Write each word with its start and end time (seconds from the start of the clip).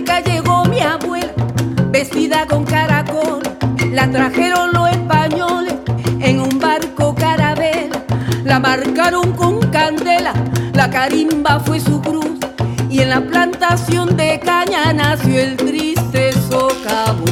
Llegó 0.00 0.64
mi 0.64 0.80
abuela, 0.80 1.32
vestida 1.90 2.46
con 2.46 2.64
caracol. 2.64 3.42
La 3.92 4.10
trajeron 4.10 4.72
los 4.72 4.88
españoles 4.88 5.74
en 6.20 6.40
un 6.40 6.58
barco 6.58 7.14
carabela. 7.14 8.02
La 8.44 8.58
marcaron 8.58 9.32
con 9.32 9.60
candela, 9.70 10.32
la 10.72 10.88
carimba 10.88 11.60
fue 11.60 11.80
su 11.80 12.00
cruz. 12.00 12.38
Y 12.88 13.00
en 13.00 13.10
la 13.10 13.20
plantación 13.20 14.16
de 14.16 14.40
caña 14.40 14.92
nació 14.94 15.38
el 15.38 15.56
triste 15.56 16.32
socavón. 16.48 17.30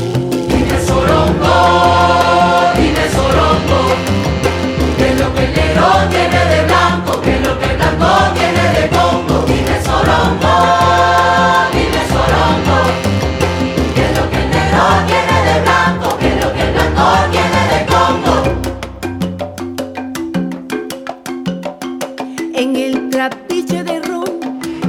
En 22.58 22.74
el 22.74 23.08
trapiche 23.08 23.84
de 23.84 24.00
ron, 24.00 24.40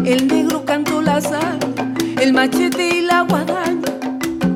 el 0.03 0.27
negro 0.27 0.65
cantó 0.65 1.03
la 1.03 1.21
sal, 1.21 1.59
el 2.19 2.33
machete 2.33 2.97
y 2.97 3.01
la 3.01 3.21
guadaña, 3.21 3.91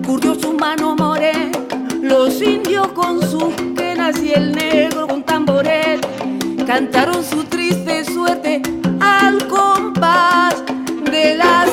curtió 0.03 0.33
su 0.33 0.53
mano 0.53 0.95
morena, 0.95 1.51
los 2.01 2.41
indios 2.41 2.87
con 2.93 3.21
sus 3.21 3.53
penas 3.75 4.19
y 4.19 4.33
el 4.33 4.51
negro 4.53 5.07
con 5.07 5.21
tamborel, 5.21 6.01
cantaron 6.65 7.23
su 7.23 7.43
triste 7.43 8.03
suerte 8.03 8.63
al 8.99 9.47
compás 9.47 10.63
de 11.11 11.35
las 11.35 11.69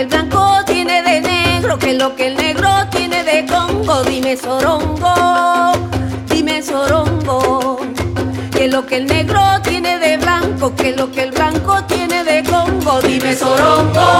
que 0.00 0.04
el 0.04 0.08
blanco 0.08 0.64
tiene 0.64 1.02
de 1.02 1.20
negro, 1.20 1.78
que 1.78 1.92
lo 1.92 2.16
que 2.16 2.28
el 2.28 2.36
negro 2.36 2.70
tiene 2.90 3.22
de 3.22 3.44
congo. 3.44 4.02
Dime 4.04 4.34
sorongo, 4.34 5.72
dime 6.26 6.62
sorongo, 6.62 7.80
que 8.50 8.68
lo 8.68 8.86
que 8.86 8.96
el 8.96 9.06
negro 9.06 9.42
tiene 9.62 9.98
de 9.98 10.16
blanco, 10.16 10.74
que 10.74 10.92
lo 10.92 11.10
que 11.12 11.24
el 11.24 11.32
blanco 11.32 11.84
tiene 11.84 12.24
de 12.24 12.42
congo. 12.44 13.02
Dime 13.02 13.36
sorongo, 13.36 14.19